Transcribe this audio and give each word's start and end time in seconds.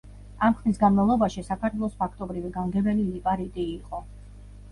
ამ 0.45 0.53
ხნის 0.59 0.79
განმავლობაში 0.83 1.43
საქართველოს 1.49 1.93
ფაქტობრივი 1.99 2.51
გამგებელი 2.55 3.05
ლიპარიტი 3.11 3.67
იყო. 3.77 4.01